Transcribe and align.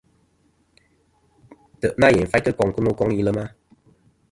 Ntè' 1.77 1.95
nâ 1.99 2.07
yèyn 2.15 2.29
faytɨ 2.31 2.49
koŋ 2.57 2.69
kɨ 2.73 2.79
no 2.83 2.91
koŋ 2.99 3.09
ilema. 3.19 3.45